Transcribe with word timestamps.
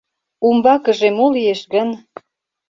—Умбакыже 0.47 1.09
мо 1.17 1.25
лиеш 1.35 1.61
гын? 1.73 1.89